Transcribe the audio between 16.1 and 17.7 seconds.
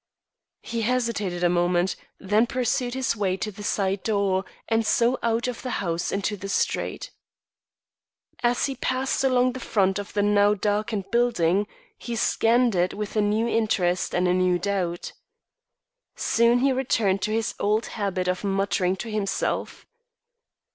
Soon he returned to his